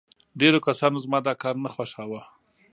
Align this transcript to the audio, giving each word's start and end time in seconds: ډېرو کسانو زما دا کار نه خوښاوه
ډېرو 0.39 0.59
کسانو 0.67 0.97
زما 1.05 1.19
دا 1.27 1.33
کار 1.43 1.55
نه 1.63 1.69
خوښاوه 1.73 2.21